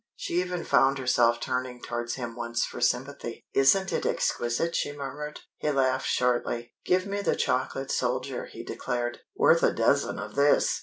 [0.15, 3.45] She even found herself turning towards him once for sympathy.
[3.53, 5.41] "Isn't it exquisite?" she murmured.
[5.59, 6.73] He laughed shortly.
[6.83, 9.19] "Give me The Chocolate Soldier," he declared.
[9.35, 10.79] "Worth a dozen of this!"